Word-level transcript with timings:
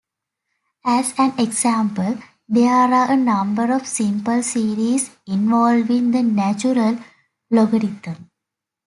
As 0.83 1.13
an 1.19 1.37
example, 1.39 2.17
there 2.49 2.73
are 2.91 3.11
a 3.11 3.15
number 3.15 3.71
of 3.71 3.85
simple 3.85 4.41
series 4.41 5.11
involving 5.27 6.09
the 6.09 6.23
natural 6.23 6.97
logarithm. 7.51 8.31